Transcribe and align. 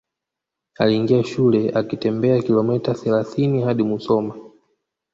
Aliingia 0.77 1.23
shule 1.23 1.69
akitembea 1.69 2.41
kilomita 2.41 2.93
thelathini 2.93 3.61
hadi 3.61 3.83
Musoma 3.83 4.35